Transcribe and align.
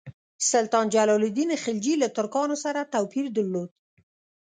سلطان 0.51 0.85
جلال 0.95 1.21
الدین 1.27 1.49
خلجي 1.63 1.93
له 2.01 2.07
ترکانو 2.17 2.55
سره 2.63 2.89
توپیر 2.93 3.25
درلود. 3.35 3.69